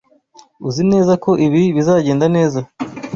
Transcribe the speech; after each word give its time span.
Uzi 0.67 0.83
neza 0.91 1.13
ko 1.23 1.31
ibi 1.45 1.61
bizagenda 1.75 2.25
neza? 2.35 2.59